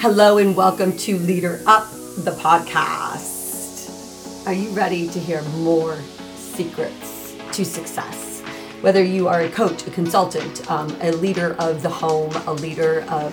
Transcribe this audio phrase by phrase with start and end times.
[0.00, 4.46] Hello and welcome to Leader Up, the podcast.
[4.46, 5.98] Are you ready to hear more
[6.34, 8.40] secrets to success?
[8.80, 13.02] Whether you are a coach, a consultant, um, a leader of the home, a leader
[13.10, 13.30] of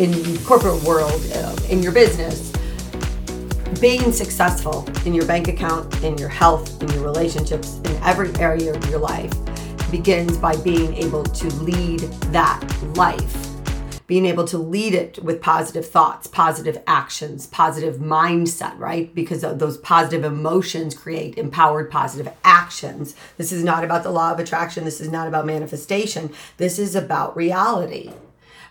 [0.00, 2.50] in the corporate world, uh, in your business,
[3.80, 8.74] being successful in your bank account, in your health, in your relationships, in every area
[8.74, 9.32] of your life
[9.92, 12.00] begins by being able to lead
[12.32, 12.60] that
[12.96, 13.45] life
[14.06, 19.12] being able to lead it with positive thoughts, positive actions, positive mindset, right?
[19.14, 23.16] Because those positive emotions create empowered positive actions.
[23.36, 24.84] This is not about the law of attraction.
[24.84, 26.32] This is not about manifestation.
[26.56, 28.12] This is about reality.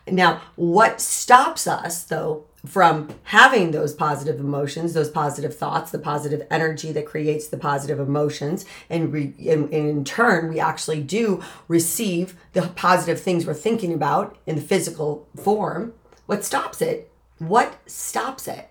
[0.08, 6.46] Now, what stops us though from having those positive emotions, those positive thoughts, the positive
[6.50, 11.44] energy that creates the positive emotions, and, re, and, and, in turn, we actually do
[11.68, 15.94] receive the positive things we're thinking about in the physical form.
[16.26, 17.12] What stops it?
[17.40, 18.70] What stops it?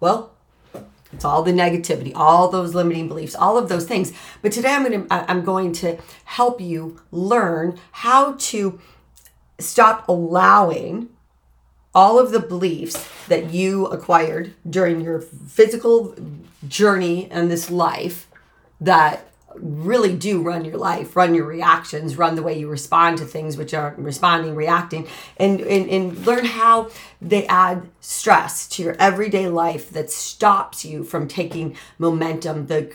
[0.00, 0.32] Well,
[1.12, 4.12] it's all the negativity, all those limiting beliefs, all of those things.
[4.42, 8.78] But today I'm going to I'm going to help you learn how to
[9.58, 11.08] stop allowing
[11.94, 16.14] all of the beliefs that you acquired during your physical
[16.66, 18.26] journey and this life
[18.80, 19.28] that
[19.60, 23.56] really do run your life, run your reactions, run the way you respond to things,
[23.56, 29.48] which are responding, reacting, and, and, and learn how they add stress to your everyday
[29.48, 32.92] life that stops you from taking momentum, that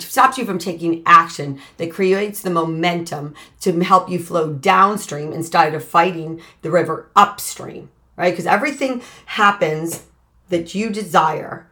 [0.00, 5.74] stops you from taking action, that creates the momentum to help you flow downstream instead
[5.74, 8.30] of fighting the river upstream right?
[8.30, 10.04] Because everything happens
[10.48, 11.70] that you desire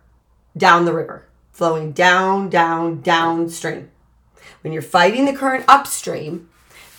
[0.57, 3.91] down the river, flowing down, down, downstream.
[4.63, 6.49] When you're fighting the current upstream,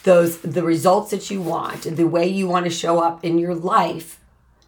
[0.03, 3.55] those the results that you want, the way you want to show up in your
[3.55, 4.19] life,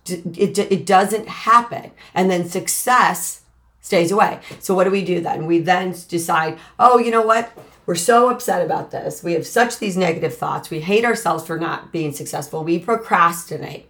[0.08, 1.92] it, it doesn't happen.
[2.14, 3.42] And then success
[3.82, 4.40] stays away.
[4.60, 5.46] So what do we do then?
[5.46, 7.52] We then decide, oh, you know what?
[7.86, 9.24] We're so upset about this.
[9.24, 10.70] We have such these negative thoughts.
[10.70, 12.64] We hate ourselves for not being successful.
[12.64, 13.88] We procrastinate.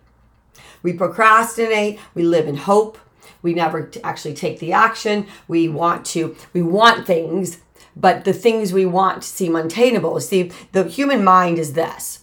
[0.86, 3.00] We procrastinate, we live in hope,
[3.42, 5.26] we never actually take the action.
[5.48, 7.58] We want to, we want things,
[7.96, 10.22] but the things we want seem unattainable.
[10.22, 12.20] See, the human mind is this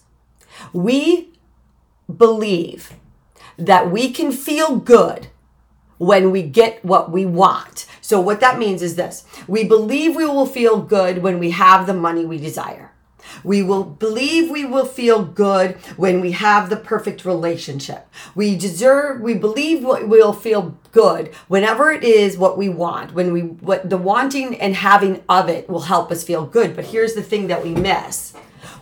[0.72, 1.32] we
[2.16, 2.92] believe
[3.58, 5.26] that we can feel good
[5.98, 7.86] when we get what we want.
[8.00, 11.88] So, what that means is this we believe we will feel good when we have
[11.88, 12.91] the money we desire.
[13.44, 18.08] We will believe we will feel good when we have the perfect relationship.
[18.34, 23.40] We deserve, we believe we'll feel good whenever it is what we want, when we,
[23.40, 26.76] what the wanting and having of it will help us feel good.
[26.76, 28.34] But here's the thing that we miss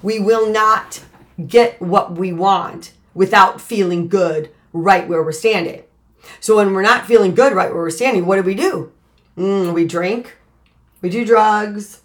[0.02, 1.02] we will not
[1.46, 5.82] get what we want without feeling good right where we're standing.
[6.38, 8.92] So when we're not feeling good right where we're standing, what do we do?
[9.36, 10.36] Mm, we drink,
[11.00, 11.99] we do drugs,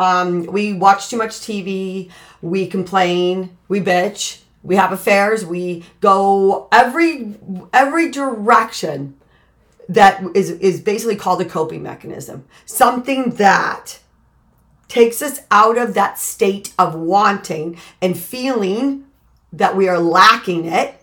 [0.00, 2.10] um, we watch too much TV.
[2.40, 3.56] We complain.
[3.68, 4.40] We bitch.
[4.62, 5.44] We have affairs.
[5.44, 7.36] We go every
[7.72, 9.16] every direction
[9.90, 12.46] that is is basically called a coping mechanism.
[12.64, 13.98] Something that
[14.88, 19.04] takes us out of that state of wanting and feeling
[19.52, 20.94] that we are lacking it.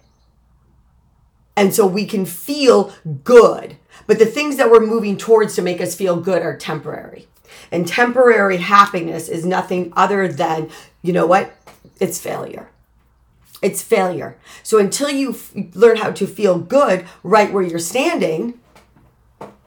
[1.55, 2.93] And so we can feel
[3.23, 3.77] good.
[4.07, 7.27] But the things that we're moving towards to make us feel good are temporary.
[7.71, 10.69] And temporary happiness is nothing other than,
[11.01, 11.53] you know what?
[11.99, 12.69] It's failure.
[13.61, 14.37] It's failure.
[14.63, 18.59] So until you f- learn how to feel good right where you're standing,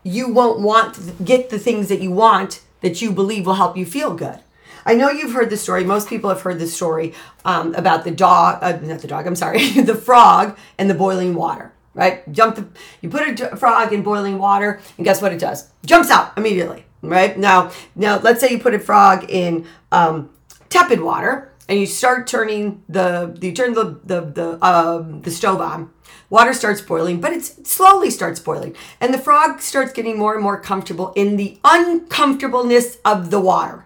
[0.03, 3.77] you won't want to get the things that you want that you believe will help
[3.77, 4.41] you feel good.
[4.87, 5.85] I know you've heard the story.
[5.85, 7.15] Most people have heard the story
[7.45, 9.27] um, about the dog, uh, not the dog.
[9.27, 11.73] I'm sorry, the frog and the boiling water.
[11.93, 12.31] Right?
[12.33, 12.69] Jump the,
[13.01, 15.69] you put a frog in boiling water, and guess what it does?
[15.85, 17.39] Jumps out immediately right?
[17.39, 20.31] Now, now let's say you put a frog in um,
[20.69, 25.61] tepid water and you start turning the you turn the the the um, the stove
[25.61, 25.91] on.
[26.29, 30.43] Water starts boiling, but it slowly starts boiling, and the frog starts getting more and
[30.43, 33.85] more comfortable in the uncomfortableness of the water.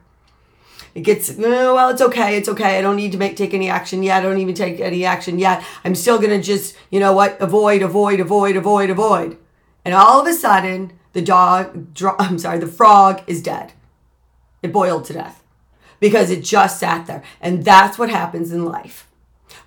[0.94, 2.78] It gets oh, well, it's okay, it's okay.
[2.78, 4.18] I don't need to make take any action yet.
[4.18, 5.62] I don't even take any action yet.
[5.84, 9.36] I'm still gonna just you know what avoid, avoid, avoid, avoid, avoid,
[9.84, 13.72] and all of a sudden the dog, dro- I'm sorry, the frog is dead.
[14.62, 15.42] It boiled to death
[16.00, 17.22] because it just sat there.
[17.40, 19.08] And that's what happens in life.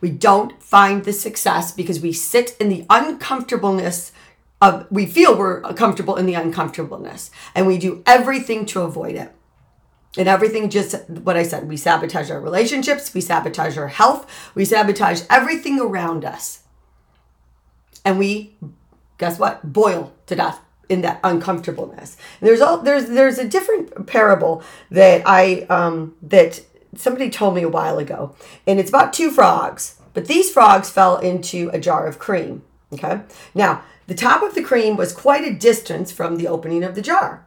[0.02, 4.12] We don't find the success because we sit in the uncomfortableness
[4.62, 9.32] of, we feel we're comfortable in the uncomfortableness and we do everything to avoid it.
[10.18, 14.66] And everything just what I said, we sabotage our relationships, we sabotage our health, we
[14.66, 16.64] sabotage everything around us.
[18.04, 18.56] And we
[19.20, 19.74] guess what?
[19.74, 22.18] Boil to death in that uncomfortableness.
[22.40, 26.62] And there's all there's there's a different parable that I um that
[26.96, 28.36] somebody told me a while ago,
[28.66, 30.00] and it's about two frogs.
[30.14, 32.64] But these frogs fell into a jar of cream.
[32.94, 33.22] Okay.
[33.54, 37.02] Now the top of the cream was quite a distance from the opening of the
[37.02, 37.46] jar.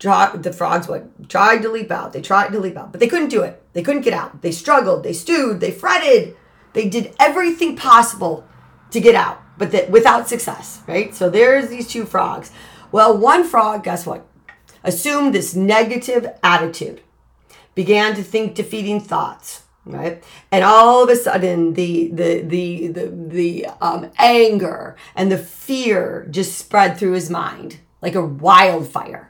[0.00, 2.14] The frogs what tried to leap out.
[2.14, 3.62] They tried to leap out, but they couldn't do it.
[3.74, 4.40] They couldn't get out.
[4.40, 5.02] They struggled.
[5.02, 5.60] They stewed.
[5.60, 6.36] They fretted.
[6.72, 8.46] They did everything possible
[8.92, 10.80] to get out, but without success.
[10.86, 11.14] Right.
[11.14, 12.50] So there's these two frogs.
[12.92, 14.26] Well, one frog, guess what?
[14.82, 17.02] Assumed this negative attitude,
[17.74, 20.22] began to think defeating thoughts, right?
[20.50, 26.26] And all of a sudden, the the the the the um, anger and the fear
[26.30, 29.29] just spread through his mind like a wildfire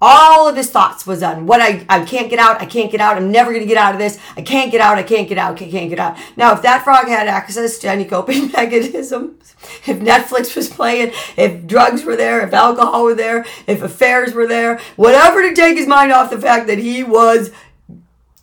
[0.00, 3.00] all of his thoughts was on what I, I can't get out, I can't get
[3.00, 5.36] out, I'm never gonna get out of this, I can't get out, I can't get
[5.36, 6.16] out, I can't get out.
[6.36, 9.54] Now, if that frog had access to any coping mechanisms,
[9.86, 14.46] if Netflix was playing, if drugs were there, if alcohol were there, if affairs were
[14.46, 17.50] there, whatever to take his mind off the fact that he was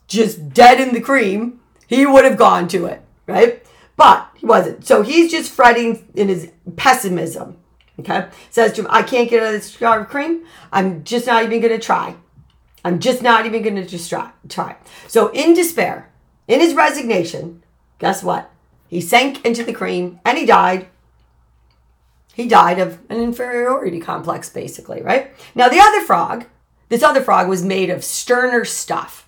[0.08, 3.66] just dead in the cream, he would have gone to it, right?
[3.96, 4.86] But he wasn't.
[4.86, 7.58] So he's just fretting in his pessimism
[8.00, 8.28] Okay?
[8.50, 10.46] Says to him, I can't get out of this jar of cream.
[10.72, 12.16] I'm just not even going to try.
[12.86, 14.78] I'm just not even going to just try, try.
[15.08, 16.10] So, in despair,
[16.48, 17.64] in his resignation,
[18.00, 18.50] guess what?
[18.88, 20.88] He sank into the cream and he died.
[22.34, 25.32] He died of an inferiority complex, basically, right?
[25.56, 26.46] Now, the other frog,
[26.90, 29.27] this other frog was made of sterner stuff.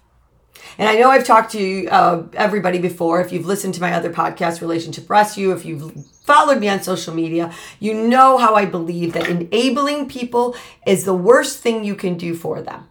[0.79, 3.19] And I know I've talked to uh, everybody before.
[3.19, 7.13] If you've listened to my other podcast, Relationship Rescue, if you've followed me on social
[7.13, 10.55] media, you know how I believe that enabling people
[10.87, 12.87] is the worst thing you can do for them.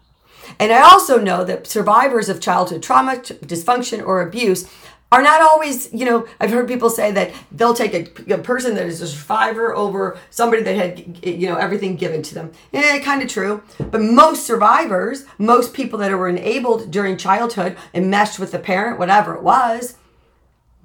[0.59, 4.69] And I also know that survivors of childhood trauma, dysfunction, or abuse
[5.11, 8.75] are not always, you know, I've heard people say that they'll take a, a, person
[8.75, 12.53] that is a survivor over somebody that had, you know, everything given to them.
[12.75, 13.63] Eh, kind of true.
[13.79, 18.99] But most survivors, most people that were enabled during childhood and meshed with the parent,
[18.99, 19.97] whatever it was,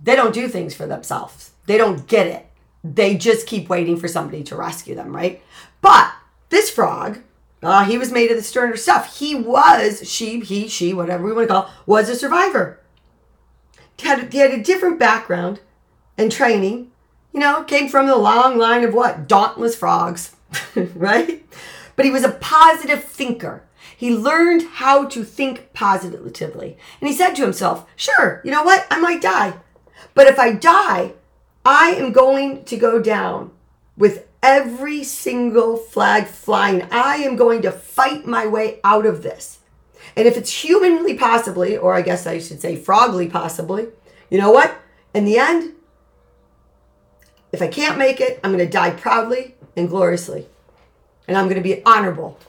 [0.02, 1.52] they don't do things for themselves.
[1.66, 2.46] They don't get it.
[2.82, 5.42] They just keep waiting for somebody to rescue them, right?
[5.82, 6.14] But
[6.48, 7.20] this frog,
[7.62, 9.18] uh, he was made of the sterner stuff.
[9.18, 12.80] He was, she, he, she, whatever we want to call, was a survivor
[14.02, 15.60] had, he had a different background
[16.18, 16.92] and training.
[17.32, 19.28] You know, came from the long line of what?
[19.28, 20.36] Dauntless frogs,
[20.76, 21.44] right?
[21.96, 23.64] But he was a positive thinker.
[23.96, 26.78] He learned how to think positively.
[27.00, 28.86] And he said to himself, sure, you know what?
[28.92, 29.54] I might die.
[30.14, 31.14] But if I die,
[31.66, 33.52] I am going to go down
[33.96, 36.84] with every single flag flying.
[36.92, 39.60] I am going to fight my way out of this.
[40.16, 43.88] And if it's humanly possibly, or I guess I should say frogly possibly,
[44.30, 44.76] you know what?
[45.14, 45.74] In the end,
[47.52, 50.48] if I can't make it, I'm going to die proudly and gloriously.
[51.28, 52.40] And I'm going to be honorable.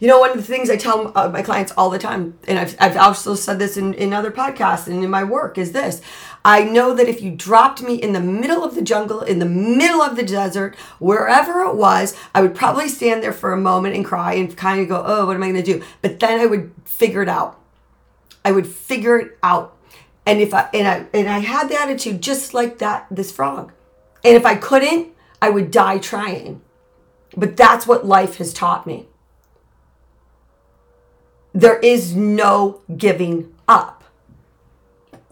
[0.00, 2.58] You know, one of the things I tell uh, my clients all the time, and
[2.58, 6.02] I've, I've also said this in, in other podcasts and in my work, is this
[6.44, 9.46] I know that if you dropped me in the middle of the jungle, in the
[9.46, 13.94] middle of the desert, wherever it was, I would probably stand there for a moment
[13.94, 15.84] and cry and kind of go, oh, what am I going to do?
[16.02, 17.58] But then I would figure it out.
[18.44, 19.76] I would figure it out.
[20.26, 23.72] And if I and I and I had the attitude just like that, this frog.
[24.24, 25.08] And if I couldn't,
[25.40, 26.62] I would die trying.
[27.36, 29.06] But that's what life has taught me.
[31.54, 34.02] There is no giving up.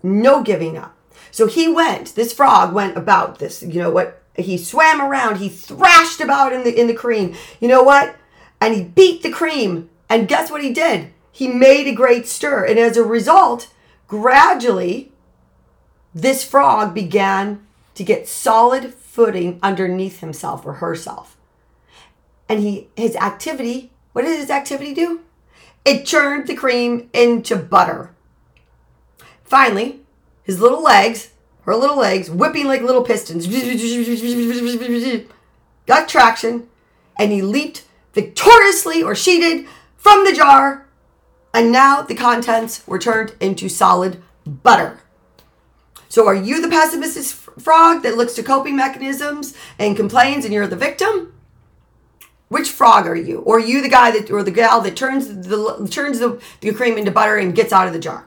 [0.03, 0.97] No giving up.
[1.33, 4.23] So he went, this frog went about this, you know what?
[4.37, 7.35] He swam around, he thrashed about in the in the cream.
[7.61, 8.17] You know what?
[8.61, 9.91] And he beat the cream.
[10.09, 11.13] And guess what he did?
[11.31, 12.65] He made a great stir.
[12.65, 13.71] And as a result,
[14.07, 15.13] gradually
[16.15, 21.37] this frog began to get solid footing underneath himself or herself.
[22.49, 25.21] And he his activity, what did his activity do?
[25.85, 28.15] It turned the cream into butter.
[29.43, 30.01] Finally,
[30.45, 31.31] his little legs,
[31.63, 33.47] her little legs, whipping like little pistons,
[35.87, 36.69] got traction,
[37.19, 40.87] and he leaped victoriously, or she did, from the jar,
[41.53, 45.01] and now the contents were turned into solid butter.
[46.09, 47.25] So, are you the pessimistic
[47.61, 51.33] frog that looks to coping mechanisms and complains, and you're the victim?
[52.53, 53.39] Which frog are you?
[53.39, 56.75] Or are you the guy that, or the gal that turns the turns the, the
[56.75, 58.27] cream into butter and gets out of the jar?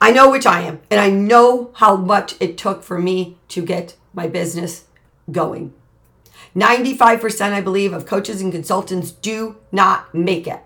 [0.00, 3.60] I know which I am, and I know how much it took for me to
[3.60, 4.84] get my business
[5.30, 5.74] going.
[6.54, 10.60] 95%, I believe, of coaches and consultants do not make it.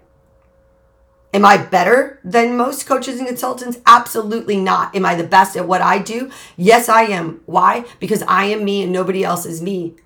[1.35, 3.81] Am I better than most coaches and consultants?
[3.87, 4.95] Absolutely not.
[4.95, 6.31] Am I the best at what I do?
[6.57, 7.41] Yes, I am.
[7.47, 7.87] Why?
[7.99, 9.97] Because I am me and nobody else is me.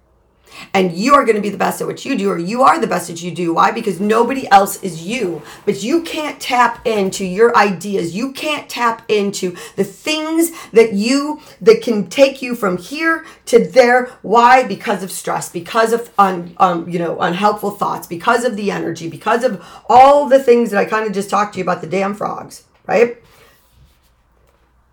[0.72, 2.80] And you are going to be the best at what you do or you are
[2.80, 3.54] the best at you do.
[3.54, 3.70] Why?
[3.70, 5.42] Because nobody else is you.
[5.64, 8.14] But you can't tap into your ideas.
[8.14, 13.66] You can't tap into the things that you that can take you from here to
[13.66, 14.06] there.
[14.22, 14.64] Why?
[14.64, 19.08] Because of stress because of un, um, you know unhelpful thoughts because of the energy
[19.08, 21.86] because of all the things that i kind of just talked to you about the
[21.86, 23.22] damn frogs right?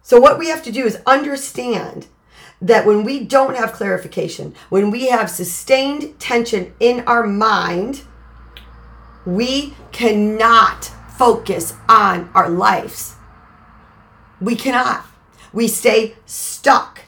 [0.03, 2.07] So what we have to do is understand
[2.61, 8.03] that when we don't have clarification, when we have sustained tension in our mind,
[9.25, 10.85] we cannot
[11.17, 13.15] focus on our lives.
[14.39, 15.05] We cannot.
[15.53, 17.01] We stay stuck,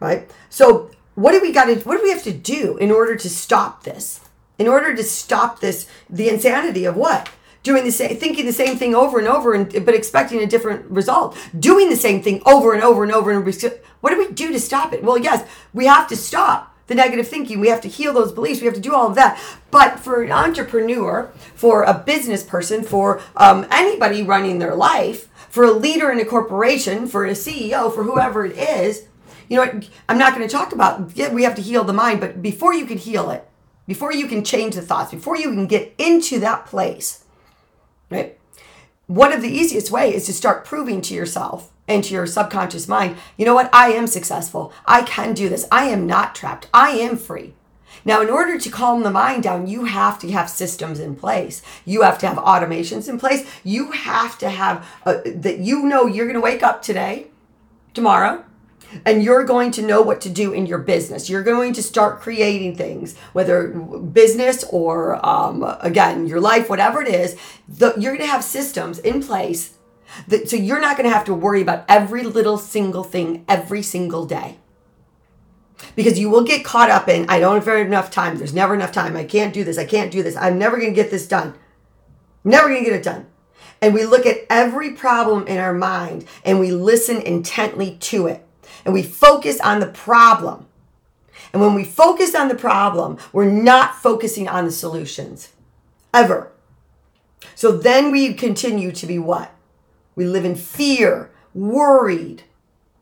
[0.00, 0.30] right?
[0.48, 3.28] So, what do we got to what do we have to do in order to
[3.28, 4.20] stop this?
[4.58, 7.30] In order to stop this the insanity of what?
[7.62, 10.86] Doing the same thinking the same thing over and over and but expecting a different
[10.90, 11.36] result.
[11.58, 14.60] Doing the same thing over and over and over and what do we do to
[14.60, 15.02] stop it?
[15.02, 17.60] Well yes we have to stop the negative thinking.
[17.60, 18.60] We have to heal those beliefs.
[18.60, 19.40] We have to do all of that.
[19.70, 25.64] But for an entrepreneur for a business person for um, anybody running their life for
[25.64, 29.06] a leader in a corporation for a ceo for whoever it is
[29.48, 31.92] you know what i'm not going to talk about yeah, we have to heal the
[31.92, 33.46] mind but before you can heal it
[33.86, 37.24] before you can change the thoughts before you can get into that place
[38.10, 38.38] right?
[39.06, 42.86] One of the easiest way is to start proving to yourself and to your subconscious
[42.86, 43.68] mind, you know what?
[43.72, 44.72] I am successful.
[44.86, 45.66] I can do this.
[45.72, 46.68] I am not trapped.
[46.72, 47.54] I am free.
[48.04, 51.60] Now, in order to calm the mind down, you have to have systems in place.
[51.84, 53.50] You have to have automations in place.
[53.64, 57.26] You have to have uh, that you know you're going to wake up today,
[57.92, 58.44] tomorrow,
[59.04, 61.30] and you're going to know what to do in your business.
[61.30, 67.08] You're going to start creating things, whether business or um, again your life, whatever it
[67.08, 67.36] is.
[67.68, 69.74] The, you're going to have systems in place
[70.28, 73.82] that so you're not going to have to worry about every little single thing every
[73.82, 74.58] single day.
[75.96, 78.36] Because you will get caught up in, I don't have enough time.
[78.36, 79.16] There's never enough time.
[79.16, 79.78] I can't do this.
[79.78, 80.36] I can't do this.
[80.36, 81.54] I'm never going to get this done.
[82.44, 83.26] I'm never going to get it done.
[83.80, 88.46] And we look at every problem in our mind and we listen intently to it
[88.84, 90.66] and we focus on the problem.
[91.52, 95.50] And when we focus on the problem, we're not focusing on the solutions
[96.14, 96.52] ever.
[97.54, 99.52] So then we continue to be what?
[100.14, 102.44] We live in fear, worried,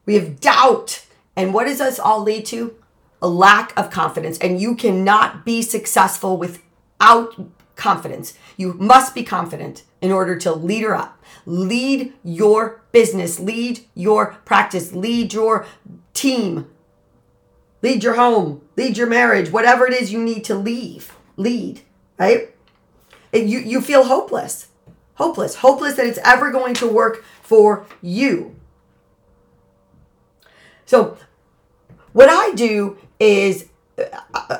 [0.08, 1.04] we have doubt.
[1.36, 2.74] And what does us all lead to?
[3.20, 4.38] A lack of confidence.
[4.38, 7.34] And you cannot be successful without
[7.76, 8.32] confidence.
[8.56, 11.22] You must be confident in order to Leader Up.
[11.46, 15.66] Lead your business, lead your practice, lead your
[16.14, 16.68] team,
[17.82, 21.80] lead your home, lead your marriage, whatever it is you need to leave, lead,
[22.18, 22.54] right?
[23.32, 24.68] It, you, you feel hopeless,
[25.14, 28.54] hopeless, hopeless that it's ever going to work for you.
[30.86, 31.18] So,
[32.12, 33.68] what I do is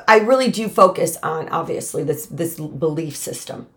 [0.07, 3.67] I really do focus on obviously this this belief system,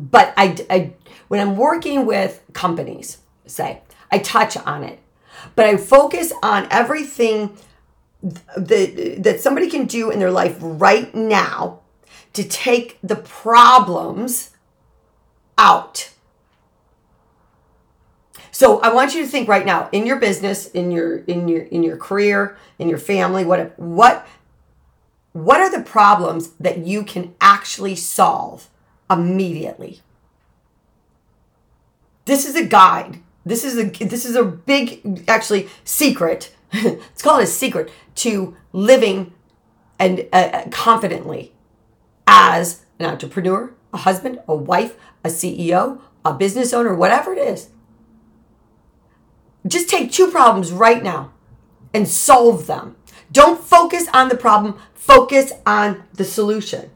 [0.00, 0.92] but I, I
[1.28, 4.98] when I'm working with companies, say I touch on it,
[5.54, 7.56] but I focus on everything
[8.22, 11.80] that that somebody can do in their life right now
[12.32, 14.50] to take the problems
[15.58, 16.10] out.
[18.52, 21.62] So I want you to think right now in your business, in your in your
[21.62, 24.26] in your career, in your family, what what
[25.32, 28.68] what are the problems that you can actually solve
[29.10, 30.00] immediately?
[32.24, 33.20] This is a guide.
[33.44, 36.54] This is a this is a big actually secret.
[36.72, 39.32] it's called a secret to living
[39.98, 41.52] and uh, uh, confidently
[42.26, 47.70] as an entrepreneur, a husband, a wife, a CEO, a business owner, whatever it is.
[49.66, 51.32] Just take two problems right now
[51.92, 52.96] and solve them.
[53.32, 56.90] Don't focus on the problem, focus on the solution.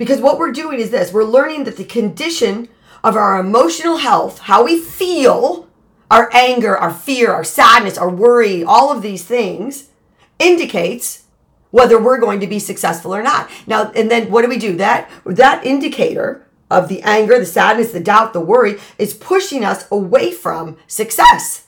[0.00, 2.70] Because what we're doing is this we're learning that the condition
[3.04, 5.68] of our emotional health, how we feel,
[6.10, 9.90] our anger, our fear, our sadness, our worry, all of these things
[10.38, 11.24] indicates
[11.70, 13.50] whether we're going to be successful or not.
[13.66, 14.74] Now, and then what do we do?
[14.76, 19.86] That that indicator of the anger, the sadness, the doubt, the worry is pushing us
[19.90, 21.66] away from success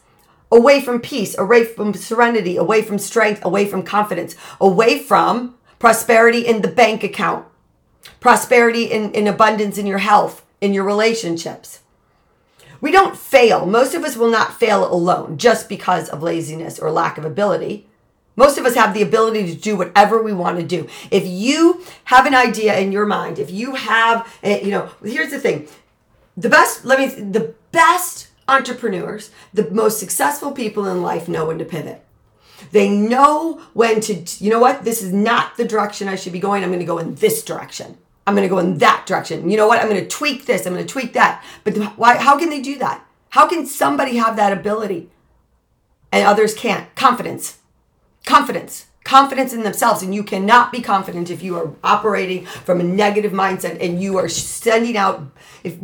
[0.50, 6.46] away from peace, away from serenity, away from strength, away from confidence, away from prosperity
[6.46, 7.46] in the bank account,
[8.20, 11.80] prosperity in, in abundance in your health, in your relationships.
[12.80, 13.64] We don't fail.
[13.64, 17.86] Most of us will not fail alone just because of laziness or lack of ability.
[18.34, 20.88] Most of us have the ability to do whatever we want to do.
[21.10, 25.30] If you have an idea in your mind, if you have, a, you know, here's
[25.30, 25.68] the thing.
[26.36, 31.58] The best, let me, the best entrepreneurs, the most successful people in life know when
[31.58, 32.04] to pivot.
[32.70, 34.84] They know when to, you know what?
[34.84, 36.62] This is not the direction I should be going.
[36.62, 37.98] I'm going to go in this direction.
[38.26, 39.50] I'm going to go in that direction.
[39.50, 39.80] You know what?
[39.80, 40.66] I'm going to tweak this.
[40.66, 41.44] I'm going to tweak that.
[41.64, 42.16] But why?
[42.16, 43.04] How can they do that?
[43.30, 45.10] How can somebody have that ability
[46.12, 46.94] and others can't?
[46.94, 47.58] Confidence.
[48.24, 48.86] Confidence.
[49.04, 50.02] Confidence in themselves.
[50.02, 54.18] And you cannot be confident if you are operating from a negative mindset and you
[54.18, 55.26] are sending out,
[55.64, 55.78] if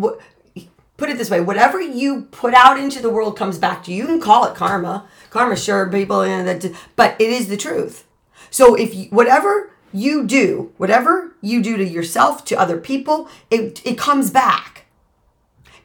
[0.98, 4.02] put it this way, whatever you put out into the world comes back to you.
[4.02, 5.08] You can call it karma.
[5.30, 8.06] Karma, sure, people, you know, that, but it is the truth.
[8.50, 13.80] So if you, whatever you do, whatever you do to yourself, to other people, it,
[13.86, 14.86] it comes back.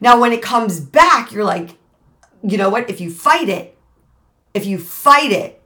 [0.00, 1.76] Now, when it comes back, you're like,
[2.42, 2.90] you know what?
[2.90, 3.78] If you fight it,
[4.52, 5.62] if you fight it,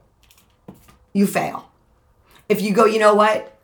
[1.11, 1.71] you fail.
[2.47, 3.57] If you go, you know what?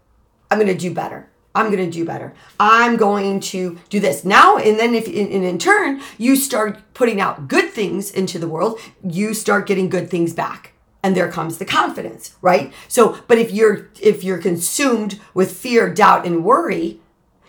[0.50, 1.30] I'm going to do better.
[1.56, 2.34] I'm going to do better.
[2.60, 4.24] I'm going to do this.
[4.24, 4.58] Now.
[4.58, 8.80] And then if in, in turn you start putting out good things into the world,
[9.04, 10.74] you start getting good things back.
[11.02, 12.74] And there comes the confidence right?
[12.88, 17.00] So but if you're if you're consumed with fear doubt and worry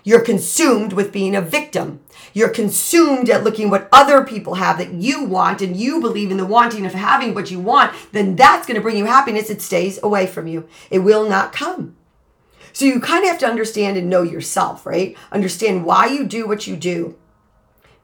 [0.06, 1.98] you're consumed with being a victim.
[2.32, 6.36] You're consumed at looking what other people have that you want and you believe in
[6.36, 9.50] the wanting of having what you want then that's going to bring you happiness.
[9.50, 10.68] It stays away from you.
[10.90, 11.96] It will not come
[12.76, 16.46] so you kind of have to understand and know yourself right understand why you do
[16.46, 17.16] what you do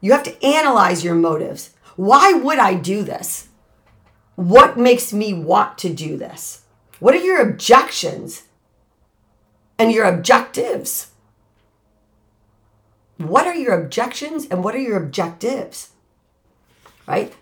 [0.01, 3.49] you have to analyze your motives why would i do this
[4.35, 6.63] what makes me want to do this?
[6.99, 8.43] What are your objections
[9.77, 11.11] and your objectives?
[13.17, 15.89] What are your objections and what are your objectives?
[17.07, 17.33] Right?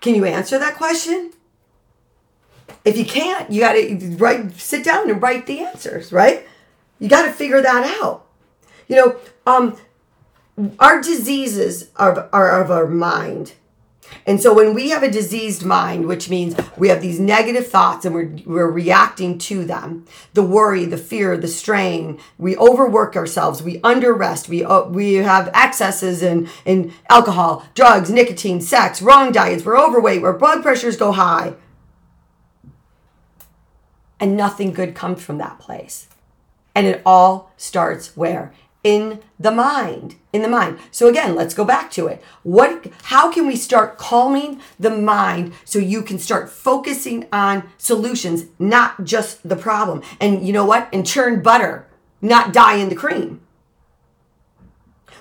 [0.00, 1.32] Can you answer that question?
[2.84, 6.47] If you can't, you got to write sit down and write the answers, right?
[6.98, 8.26] You got to figure that out.
[8.88, 9.76] You know, um
[10.80, 13.52] our diseases are, are of our mind
[14.26, 18.04] and so when we have a diseased mind, which means we have these negative thoughts
[18.04, 23.62] and we're, we're reacting to them, the worry, the fear, the strain, we overwork ourselves,
[23.62, 29.64] we underrest, we, uh, we have excesses in, in alcohol, drugs, nicotine, sex, wrong diets,
[29.64, 31.54] we're overweight, our blood pressures go high.
[34.20, 36.08] And nothing good comes from that place.
[36.78, 38.54] And it all starts where?
[38.84, 40.78] in the mind in the mind.
[40.92, 42.22] So again let's go back to it.
[42.44, 48.44] What how can we start calming the mind so you can start focusing on solutions
[48.56, 50.02] not just the problem?
[50.20, 50.88] And you know what?
[50.92, 51.88] And churn butter
[52.22, 53.40] not die in the cream.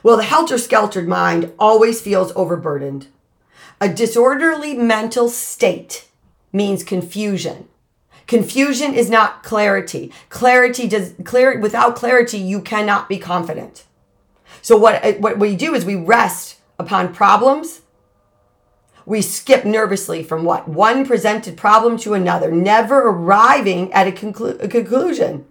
[0.03, 3.07] Well the helter-skeltered mind always feels overburdened.
[3.81, 6.07] A disorderly mental state
[6.53, 7.67] means confusion
[8.27, 10.11] Confusion is not clarity.
[10.29, 13.85] Clarity does clear without clarity you cannot be confident.
[14.61, 17.81] So what uh, what we do is we rest upon problems.
[19.05, 24.61] We skip nervously from what one presented problem to another, never arriving at a, conclu-
[24.61, 25.45] a conclusion.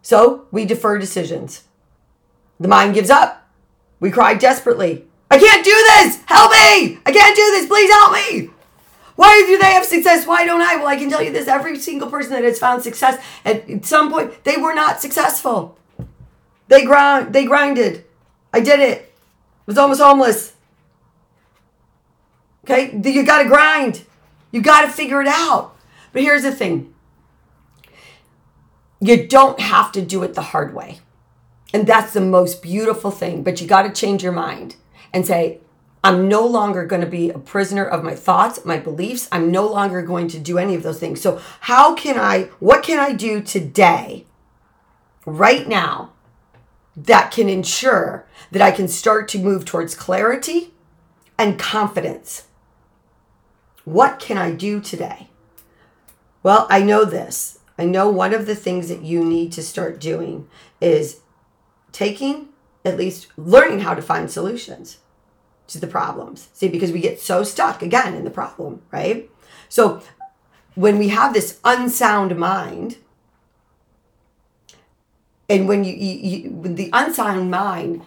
[0.00, 1.64] So we defer decisions.
[2.60, 3.48] The mind gives up.
[3.98, 5.04] We cry desperately.
[5.30, 6.22] I can't do this!
[6.26, 6.98] Help me!
[7.04, 7.66] I can't do this!
[7.66, 8.50] Please help me!
[9.18, 10.28] Why do they have success?
[10.28, 10.76] Why don't I?
[10.76, 14.12] Well, I can tell you this every single person that has found success at some
[14.12, 15.76] point, they were not successful.
[16.68, 18.04] They grind they grinded.
[18.52, 19.12] I did it.
[19.12, 20.54] I was almost homeless.
[22.62, 22.92] Okay?
[22.92, 24.04] You gotta grind.
[24.52, 25.74] You gotta figure it out.
[26.12, 26.94] But here's the thing.
[29.00, 31.00] You don't have to do it the hard way.
[31.74, 33.42] And that's the most beautiful thing.
[33.42, 34.76] But you got to change your mind
[35.12, 35.58] and say,
[36.02, 39.28] I'm no longer going to be a prisoner of my thoughts, my beliefs.
[39.32, 41.20] I'm no longer going to do any of those things.
[41.20, 44.26] So, how can I, what can I do today,
[45.26, 46.12] right now,
[46.96, 50.72] that can ensure that I can start to move towards clarity
[51.36, 52.46] and confidence?
[53.84, 55.28] What can I do today?
[56.42, 57.58] Well, I know this.
[57.76, 60.48] I know one of the things that you need to start doing
[60.80, 61.20] is
[61.90, 62.48] taking,
[62.84, 64.98] at least learning how to find solutions
[65.68, 66.48] to the problems.
[66.52, 69.30] See, because we get so stuck again in the problem, right?
[69.68, 70.02] So
[70.74, 72.96] when we have this unsound mind,
[75.48, 78.02] and when you, you, you the unsound mind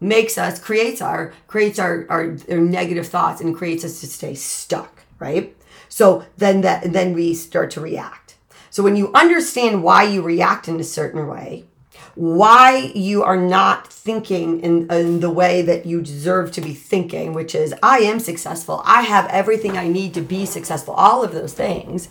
[0.00, 4.34] makes us creates our creates our, our, our negative thoughts and creates us to stay
[4.34, 5.56] stuck, right?
[5.88, 8.36] So then that then we start to react.
[8.70, 11.64] So when you understand why you react in a certain way,
[12.18, 17.32] why you are not thinking in, in the way that you deserve to be thinking,
[17.32, 18.82] which is, I am successful.
[18.84, 22.08] I have everything I need to be successful, all of those things,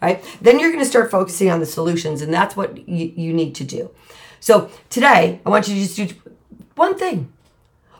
[0.00, 0.24] right?
[0.40, 3.56] Then you're going to start focusing on the solutions, and that's what you, you need
[3.56, 3.90] to do.
[4.38, 6.32] So today, I want you to just do
[6.76, 7.32] one thing.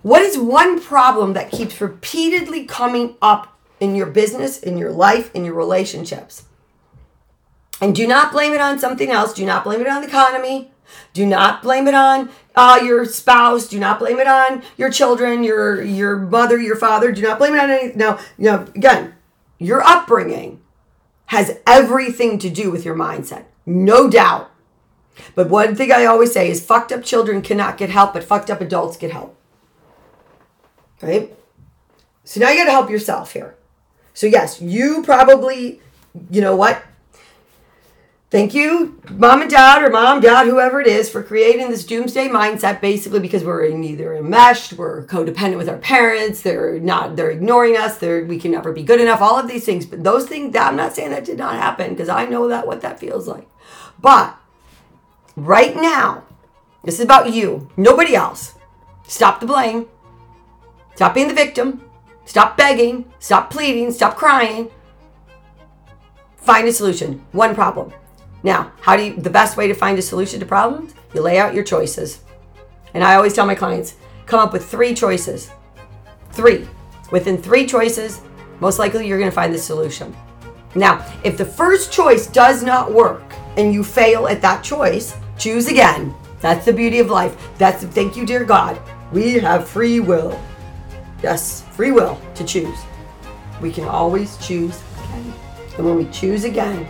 [0.02, 5.34] What is one problem that keeps repeatedly coming up in your business, in your life,
[5.34, 6.44] in your relationships.
[7.80, 9.32] And do not blame it on something else.
[9.32, 10.70] Do not blame it on the economy.
[11.12, 13.68] Do not blame it on uh, your spouse.
[13.68, 17.12] Do not blame it on your children, your your mother, your father.
[17.12, 17.92] Do not blame it on any.
[17.94, 18.66] No, no.
[18.74, 19.14] again,
[19.58, 20.60] your upbringing
[21.26, 24.50] has everything to do with your mindset, no doubt.
[25.34, 28.50] But one thing I always say is, fucked up children cannot get help, but fucked
[28.50, 29.36] up adults get help.
[31.02, 31.36] Right.
[32.24, 33.56] So now you got to help yourself here.
[34.14, 35.80] So yes, you probably,
[36.30, 36.82] you know what?
[38.30, 42.28] Thank you, mom and dad, or mom, dad, whoever it is, for creating this doomsday
[42.28, 42.82] mindset.
[42.82, 46.42] Basically, because we're either enmeshed, we're codependent with our parents.
[46.42, 47.16] They're not.
[47.16, 47.96] They're ignoring us.
[47.96, 49.22] They're we can never be good enough.
[49.22, 49.86] All of these things.
[49.86, 50.54] But those things.
[50.54, 53.48] I'm not saying that did not happen because I know that what that feels like.
[53.98, 54.38] But
[55.34, 56.24] right now,
[56.84, 58.56] this is about you, nobody else.
[59.06, 59.86] Stop the blame.
[60.96, 61.82] Stop being the victim.
[62.26, 63.10] Stop begging.
[63.20, 63.90] Stop pleading.
[63.90, 64.70] Stop crying.
[66.36, 67.24] Find a solution.
[67.32, 67.94] One problem.
[68.42, 70.94] Now, how do you, the best way to find a solution to problems?
[71.14, 72.20] You lay out your choices.
[72.94, 73.96] And I always tell my clients,
[74.26, 75.50] come up with three choices.
[76.32, 76.68] Three.
[77.10, 78.20] Within three choices,
[78.60, 80.14] most likely you're going to find the solution.
[80.74, 83.22] Now, if the first choice does not work
[83.56, 86.14] and you fail at that choice, choose again.
[86.40, 87.36] That's the beauty of life.
[87.58, 88.80] That's thank you, dear God.
[89.12, 90.38] We have free will.
[91.22, 92.78] Yes, free will to choose.
[93.60, 95.34] We can always choose again.
[95.76, 96.86] And when we choose again,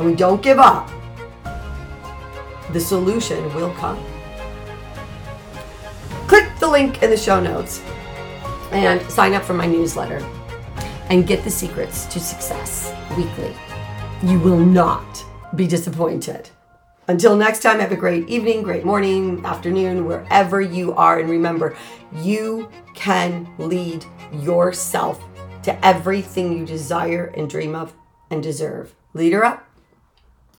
[0.00, 0.90] and we don't give up,
[2.72, 4.02] the solution will come.
[6.26, 7.82] Click the link in the show notes
[8.72, 10.18] and sign up for my newsletter
[11.10, 13.54] and get the secrets to success weekly.
[14.22, 15.22] You will not
[15.54, 16.48] be disappointed.
[17.08, 21.18] Until next time, have a great evening, great morning, afternoon, wherever you are.
[21.18, 21.76] And remember,
[22.22, 25.22] you can lead yourself
[25.64, 27.92] to everything you desire and dream of
[28.30, 28.94] and deserve.
[29.12, 29.66] Leader up